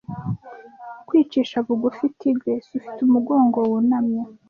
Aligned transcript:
kwicisha 1.07 1.57
bugufi 1.65 2.05
tigress 2.19 2.65
ufite 2.79 2.99
umugongo 3.07 3.57
wunamye 3.69 4.21